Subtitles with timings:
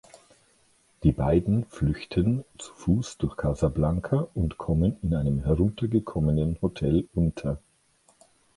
[1.03, 7.59] Die beiden flüchten zu Fuß durch Casablanca und kommen in einem heruntergekommenen Hotel unter.